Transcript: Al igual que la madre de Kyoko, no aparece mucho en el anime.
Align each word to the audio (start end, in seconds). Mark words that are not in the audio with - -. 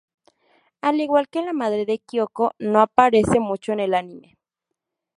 Al 0.81 0.99
igual 0.99 1.29
que 1.29 1.43
la 1.43 1.53
madre 1.53 1.85
de 1.85 1.99
Kyoko, 1.99 2.53
no 2.57 2.81
aparece 2.81 3.39
mucho 3.39 3.71
en 3.71 3.81
el 3.81 3.93
anime. 3.93 4.35